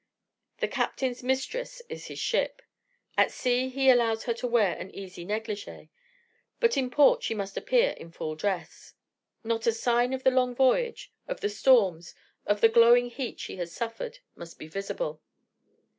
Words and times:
The 0.61 0.67
captain's 0.67 1.21
mistress 1.21 1.79
is 1.87 2.07
his 2.07 2.17
ship. 2.17 2.63
At 3.19 3.29
sea 3.31 3.69
he 3.69 3.91
allows 3.91 4.23
her 4.23 4.33
to 4.33 4.47
wear 4.47 4.75
an 4.75 4.89
easy 4.95 5.23
neglige, 5.23 5.89
but 6.59 6.75
in 6.75 6.89
port 6.89 7.21
she 7.21 7.35
must 7.35 7.55
appear 7.55 7.91
in 7.91 8.11
full 8.11 8.33
dress. 8.33 8.95
Not 9.43 9.67
a 9.67 9.71
sign 9.71 10.11
of 10.13 10.23
the 10.23 10.31
long 10.31 10.55
voyage, 10.55 11.13
of 11.27 11.41
the 11.41 11.49
storms, 11.49 12.15
of 12.47 12.61
the 12.61 12.67
glowing 12.67 13.11
heat 13.11 13.39
she 13.39 13.57
has 13.57 13.71
suffered, 13.75 14.17
must 14.35 14.57
be 14.57 14.67
visible. 14.67 15.21